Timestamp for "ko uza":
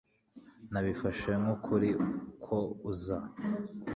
2.45-3.17